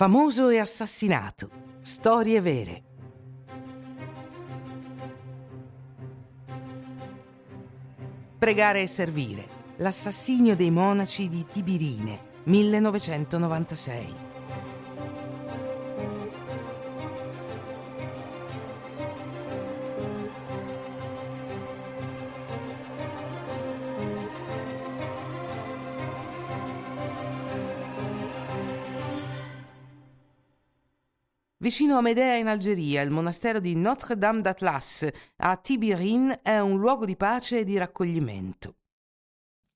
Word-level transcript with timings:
Famoso 0.00 0.48
e 0.48 0.58
assassinato. 0.58 1.50
Storie 1.82 2.40
vere. 2.40 2.82
Pregare 8.38 8.80
e 8.80 8.86
servire. 8.86 9.46
L'assassinio 9.76 10.56
dei 10.56 10.70
monaci 10.70 11.28
di 11.28 11.44
Tibirine, 11.44 12.18
1996. 12.44 14.29
Vicino 31.62 31.98
a 31.98 32.00
Medea 32.00 32.36
in 32.36 32.46
Algeria, 32.46 33.02
il 33.02 33.10
monastero 33.10 33.60
di 33.60 33.74
Notre-Dame 33.74 34.40
d'Atlas 34.40 35.06
a 35.36 35.58
Tibirin 35.58 36.38
è 36.42 36.58
un 36.58 36.78
luogo 36.78 37.04
di 37.04 37.16
pace 37.16 37.58
e 37.58 37.64
di 37.64 37.76
raccoglimento. 37.76 38.76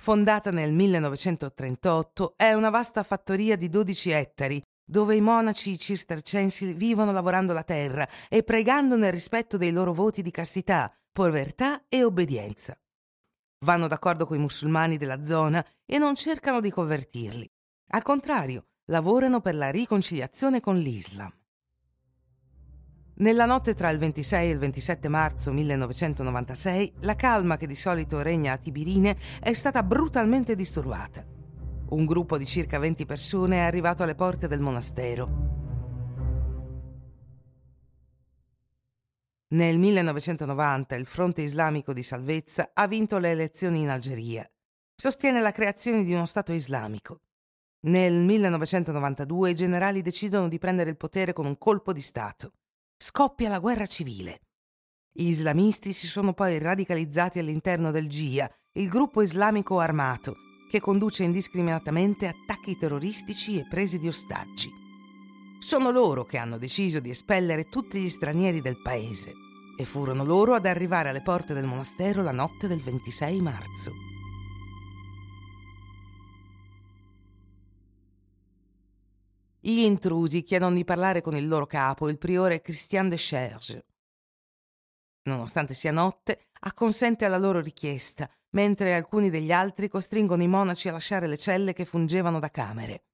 Fondata 0.00 0.50
nel 0.50 0.72
1938, 0.72 2.32
è 2.34 2.54
una 2.54 2.70
vasta 2.70 3.02
fattoria 3.02 3.56
di 3.56 3.68
12 3.68 4.10
ettari 4.10 4.62
dove 4.82 5.16
i 5.16 5.20
monaci 5.20 5.78
cistercensi 5.78 6.72
vivono 6.72 7.12
lavorando 7.12 7.52
la 7.52 7.62
terra 7.62 8.08
e 8.30 8.42
pregando 8.42 8.96
nel 8.96 9.12
rispetto 9.12 9.58
dei 9.58 9.70
loro 9.70 9.92
voti 9.92 10.22
di 10.22 10.30
castità, 10.30 10.90
povertà 11.12 11.84
e 11.90 12.04
obbedienza. 12.04 12.74
Vanno 13.66 13.86
d'accordo 13.86 14.24
con 14.24 14.38
i 14.38 14.40
musulmani 14.40 14.96
della 14.96 15.22
zona 15.22 15.62
e 15.84 15.98
non 15.98 16.14
cercano 16.14 16.62
di 16.62 16.70
convertirli. 16.70 17.46
Al 17.88 18.02
contrario, 18.02 18.68
lavorano 18.86 19.42
per 19.42 19.54
la 19.54 19.70
riconciliazione 19.70 20.60
con 20.60 20.78
l'Islam. 20.78 21.30
Nella 23.18 23.46
notte 23.46 23.72
tra 23.72 23.88
il 23.88 23.96
26 23.96 24.46
e 24.46 24.52
il 24.52 24.58
27 24.58 25.08
marzo 25.08 25.50
1996, 25.50 26.96
la 27.00 27.14
calma 27.14 27.56
che 27.56 27.66
di 27.66 27.74
solito 27.74 28.20
regna 28.20 28.52
a 28.52 28.58
Tibirine 28.58 29.16
è 29.40 29.54
stata 29.54 29.82
brutalmente 29.82 30.54
disturbata. 30.54 31.24
Un 31.88 32.04
gruppo 32.04 32.36
di 32.36 32.44
circa 32.44 32.78
20 32.78 33.06
persone 33.06 33.56
è 33.56 33.60
arrivato 33.60 34.02
alle 34.02 34.14
porte 34.14 34.48
del 34.48 34.60
monastero. 34.60 35.44
Nel 39.48 39.78
1990 39.78 40.94
il 40.96 41.06
Fronte 41.06 41.40
Islamico 41.40 41.94
di 41.94 42.02
Salvezza 42.02 42.72
ha 42.74 42.86
vinto 42.86 43.16
le 43.16 43.30
elezioni 43.30 43.80
in 43.80 43.88
Algeria. 43.88 44.46
Sostiene 44.94 45.40
la 45.40 45.52
creazione 45.52 46.04
di 46.04 46.12
uno 46.12 46.26
Stato 46.26 46.52
islamico. 46.52 47.20
Nel 47.86 48.12
1992 48.12 49.50
i 49.50 49.54
generali 49.54 50.02
decidono 50.02 50.48
di 50.48 50.58
prendere 50.58 50.90
il 50.90 50.98
potere 50.98 51.32
con 51.32 51.46
un 51.46 51.56
colpo 51.56 51.94
di 51.94 52.02
Stato 52.02 52.52
scoppia 52.98 53.48
la 53.48 53.58
guerra 53.58 53.86
civile. 53.86 54.40
Gli 55.12 55.28
islamisti 55.28 55.92
si 55.92 56.06
sono 56.06 56.32
poi 56.32 56.58
radicalizzati 56.58 57.38
all'interno 57.38 57.90
del 57.90 58.08
GIA, 58.08 58.50
il 58.72 58.88
gruppo 58.88 59.22
islamico 59.22 59.78
armato, 59.78 60.36
che 60.70 60.80
conduce 60.80 61.22
indiscriminatamente 61.22 62.26
attacchi 62.26 62.76
terroristici 62.76 63.58
e 63.58 63.66
prese 63.68 63.98
di 63.98 64.08
ostaggi. 64.08 64.70
Sono 65.58 65.90
loro 65.90 66.24
che 66.24 66.38
hanno 66.38 66.58
deciso 66.58 67.00
di 67.00 67.10
espellere 67.10 67.68
tutti 67.68 67.98
gli 67.98 68.08
stranieri 68.08 68.60
del 68.60 68.80
paese 68.82 69.32
e 69.78 69.84
furono 69.84 70.24
loro 70.24 70.54
ad 70.54 70.66
arrivare 70.66 71.10
alle 71.10 71.22
porte 71.22 71.54
del 71.54 71.66
monastero 71.66 72.22
la 72.22 72.32
notte 72.32 72.66
del 72.66 72.80
26 72.80 73.40
marzo. 73.40 74.15
Gli 79.66 79.80
intrusi 79.80 80.44
chiedono 80.44 80.76
di 80.76 80.84
parlare 80.84 81.20
con 81.20 81.34
il 81.34 81.48
loro 81.48 81.66
capo, 81.66 82.08
il 82.08 82.18
priore 82.18 82.60
Christian 82.60 83.08
de 83.08 83.16
Cherge. 83.16 83.86
Nonostante 85.24 85.74
sia 85.74 85.90
notte, 85.90 86.50
acconsente 86.60 87.24
alla 87.24 87.36
loro 87.36 87.60
richiesta, 87.60 88.30
mentre 88.50 88.94
alcuni 88.94 89.28
degli 89.28 89.50
altri 89.50 89.88
costringono 89.88 90.44
i 90.44 90.46
monaci 90.46 90.88
a 90.88 90.92
lasciare 90.92 91.26
le 91.26 91.36
celle 91.36 91.72
che 91.72 91.84
fungevano 91.84 92.38
da 92.38 92.48
camere. 92.48 93.06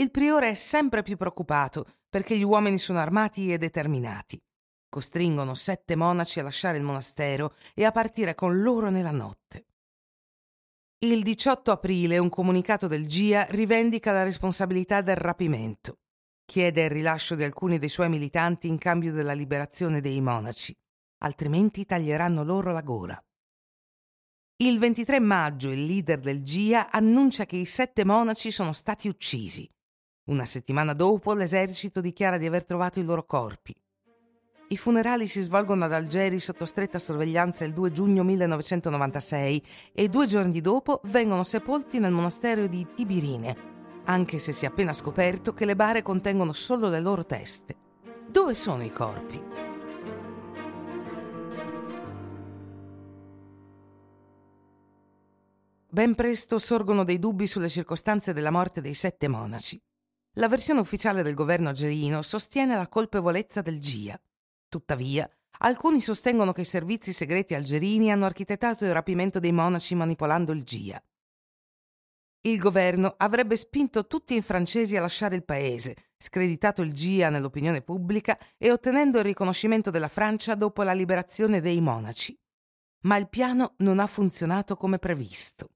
Il 0.00 0.10
priore 0.10 0.48
è 0.48 0.54
sempre 0.54 1.02
più 1.02 1.18
preoccupato 1.18 1.98
perché 2.08 2.34
gli 2.34 2.44
uomini 2.44 2.78
sono 2.78 3.00
armati 3.00 3.52
e 3.52 3.58
determinati. 3.58 4.42
Costringono 4.88 5.52
sette 5.52 5.96
monaci 5.96 6.40
a 6.40 6.44
lasciare 6.44 6.78
il 6.78 6.82
monastero 6.82 7.56
e 7.74 7.84
a 7.84 7.92
partire 7.92 8.34
con 8.34 8.62
loro 8.62 8.88
nella 8.88 9.10
notte. 9.10 9.66
Il 11.04 11.24
18 11.24 11.72
aprile 11.72 12.18
un 12.18 12.28
comunicato 12.28 12.86
del 12.86 13.08
GIA 13.08 13.46
rivendica 13.50 14.12
la 14.12 14.22
responsabilità 14.22 15.00
del 15.00 15.16
rapimento. 15.16 15.98
Chiede 16.44 16.84
il 16.84 16.90
rilascio 16.90 17.34
di 17.34 17.42
alcuni 17.42 17.80
dei 17.80 17.88
suoi 17.88 18.08
militanti 18.08 18.68
in 18.68 18.78
cambio 18.78 19.12
della 19.12 19.32
liberazione 19.32 20.00
dei 20.00 20.20
monaci, 20.20 20.72
altrimenti 21.24 21.84
taglieranno 21.84 22.44
loro 22.44 22.70
la 22.70 22.82
gola. 22.82 23.20
Il 24.58 24.78
23 24.78 25.18
maggio 25.18 25.70
il 25.70 25.84
leader 25.86 26.20
del 26.20 26.44
GIA 26.44 26.88
annuncia 26.92 27.46
che 27.46 27.56
i 27.56 27.64
sette 27.64 28.04
monaci 28.04 28.52
sono 28.52 28.72
stati 28.72 29.08
uccisi. 29.08 29.68
Una 30.26 30.44
settimana 30.44 30.92
dopo 30.92 31.34
l'esercito 31.34 32.00
dichiara 32.00 32.38
di 32.38 32.46
aver 32.46 32.64
trovato 32.64 33.00
i 33.00 33.04
loro 33.04 33.26
corpi. 33.26 33.74
I 34.72 34.76
funerali 34.78 35.26
si 35.28 35.42
svolgono 35.42 35.84
ad 35.84 35.92
Algeri 35.92 36.40
sotto 36.40 36.64
stretta 36.64 36.98
sorveglianza 36.98 37.66
il 37.66 37.74
2 37.74 37.92
giugno 37.92 38.22
1996 38.22 39.62
e 39.92 40.08
due 40.08 40.24
giorni 40.24 40.62
dopo 40.62 41.02
vengono 41.04 41.42
sepolti 41.42 41.98
nel 41.98 42.10
monastero 42.10 42.66
di 42.66 42.86
Tibirine, 42.94 43.54
anche 44.04 44.38
se 44.38 44.52
si 44.52 44.64
è 44.64 44.68
appena 44.68 44.94
scoperto 44.94 45.52
che 45.52 45.66
le 45.66 45.76
bare 45.76 46.00
contengono 46.00 46.54
solo 46.54 46.88
le 46.88 47.02
loro 47.02 47.26
teste. 47.26 47.76
Dove 48.26 48.54
sono 48.54 48.82
i 48.82 48.90
corpi? 48.90 49.42
Ben 55.86 56.14
presto 56.14 56.58
sorgono 56.58 57.04
dei 57.04 57.18
dubbi 57.18 57.46
sulle 57.46 57.68
circostanze 57.68 58.32
della 58.32 58.50
morte 58.50 58.80
dei 58.80 58.94
sette 58.94 59.28
monaci. 59.28 59.78
La 60.36 60.48
versione 60.48 60.80
ufficiale 60.80 61.22
del 61.22 61.34
governo 61.34 61.68
algerino 61.68 62.22
sostiene 62.22 62.74
la 62.74 62.88
colpevolezza 62.88 63.60
del 63.60 63.78
GIA. 63.78 64.18
Tuttavia, 64.72 65.30
alcuni 65.58 66.00
sostengono 66.00 66.52
che 66.52 66.62
i 66.62 66.64
servizi 66.64 67.12
segreti 67.12 67.52
algerini 67.52 68.10
hanno 68.10 68.24
architettato 68.24 68.86
il 68.86 68.94
rapimento 68.94 69.38
dei 69.38 69.52
monaci 69.52 69.94
manipolando 69.94 70.50
il 70.52 70.62
GIA. 70.62 71.04
Il 72.40 72.58
governo 72.58 73.12
avrebbe 73.18 73.58
spinto 73.58 74.06
tutti 74.06 74.34
i 74.34 74.40
francesi 74.40 74.96
a 74.96 75.02
lasciare 75.02 75.36
il 75.36 75.44
paese, 75.44 76.12
screditato 76.16 76.80
il 76.80 76.94
GIA 76.94 77.28
nell'opinione 77.28 77.82
pubblica 77.82 78.38
e 78.56 78.72
ottenendo 78.72 79.18
il 79.18 79.24
riconoscimento 79.24 79.90
della 79.90 80.08
Francia 80.08 80.54
dopo 80.54 80.82
la 80.84 80.94
liberazione 80.94 81.60
dei 81.60 81.82
monaci. 81.82 82.34
Ma 83.00 83.18
il 83.18 83.28
piano 83.28 83.74
non 83.80 83.98
ha 83.98 84.06
funzionato 84.06 84.74
come 84.76 84.98
previsto. 84.98 85.68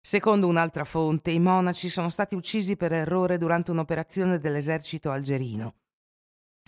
Secondo 0.00 0.46
un'altra 0.46 0.84
fonte, 0.84 1.30
i 1.30 1.40
monaci 1.40 1.90
sono 1.90 2.08
stati 2.08 2.34
uccisi 2.34 2.74
per 2.74 2.94
errore 2.94 3.36
durante 3.36 3.70
un'operazione 3.70 4.38
dell'esercito 4.38 5.10
algerino. 5.10 5.74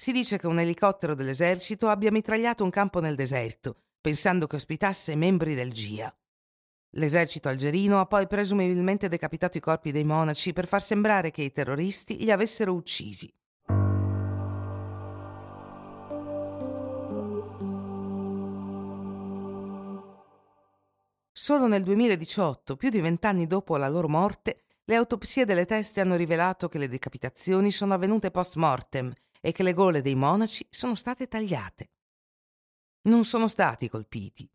Si 0.00 0.12
dice 0.12 0.38
che 0.38 0.46
un 0.46 0.58
elicottero 0.58 1.14
dell'esercito 1.14 1.90
abbia 1.90 2.10
mitragliato 2.10 2.64
un 2.64 2.70
campo 2.70 3.00
nel 3.00 3.14
deserto, 3.14 3.82
pensando 4.00 4.46
che 4.46 4.56
ospitasse 4.56 5.14
membri 5.14 5.54
del 5.54 5.74
GIA. 5.74 6.10
L'esercito 6.92 7.50
algerino 7.50 8.00
ha 8.00 8.06
poi 8.06 8.26
presumibilmente 8.26 9.10
decapitato 9.10 9.58
i 9.58 9.60
corpi 9.60 9.92
dei 9.92 10.04
monaci 10.04 10.54
per 10.54 10.66
far 10.66 10.80
sembrare 10.80 11.30
che 11.30 11.42
i 11.42 11.52
terroristi 11.52 12.16
li 12.16 12.30
avessero 12.30 12.72
uccisi. 12.72 13.30
Solo 21.30 21.66
nel 21.66 21.82
2018, 21.82 22.76
più 22.76 22.88
di 22.88 23.02
vent'anni 23.02 23.46
dopo 23.46 23.76
la 23.76 23.88
loro 23.90 24.08
morte, 24.08 24.62
le 24.82 24.96
autopsie 24.96 25.44
delle 25.44 25.66
teste 25.66 26.00
hanno 26.00 26.16
rivelato 26.16 26.70
che 26.70 26.78
le 26.78 26.88
decapitazioni 26.88 27.70
sono 27.70 27.92
avvenute 27.92 28.30
post 28.30 28.56
mortem 28.56 29.12
e 29.40 29.52
che 29.52 29.62
le 29.62 29.72
gole 29.72 30.02
dei 30.02 30.14
monaci 30.14 30.66
sono 30.70 30.94
state 30.94 31.26
tagliate. 31.26 31.90
Non 33.02 33.24
sono 33.24 33.48
stati 33.48 33.88
colpiti. 33.88 34.48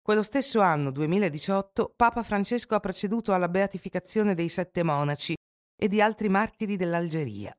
Quello 0.00 0.22
stesso 0.22 0.60
anno, 0.60 0.92
2018, 0.92 1.94
Papa 1.96 2.22
Francesco 2.22 2.76
ha 2.76 2.80
proceduto 2.80 3.32
alla 3.32 3.48
beatificazione 3.48 4.34
dei 4.34 4.48
sette 4.48 4.84
monaci 4.84 5.34
e 5.76 5.88
di 5.88 6.00
altri 6.00 6.28
martiri 6.28 6.76
dell'Algeria. 6.76 7.52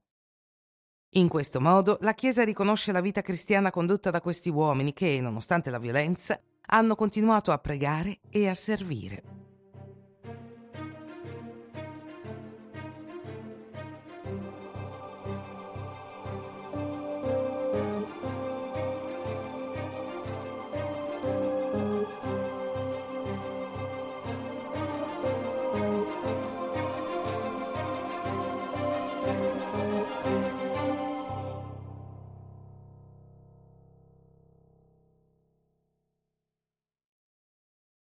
In 1.15 1.27
questo 1.27 1.59
modo 1.59 1.97
la 2.01 2.13
Chiesa 2.13 2.43
riconosce 2.43 2.91
la 2.91 3.01
vita 3.01 3.21
cristiana 3.21 3.69
condotta 3.69 4.11
da 4.11 4.21
questi 4.21 4.49
uomini 4.49 4.93
che, 4.93 5.19
nonostante 5.19 5.69
la 5.69 5.79
violenza, 5.79 6.39
hanno 6.67 6.95
continuato 6.95 7.51
a 7.51 7.57
pregare 7.57 8.19
e 8.29 8.47
a 8.47 8.53
servire. 8.53 9.36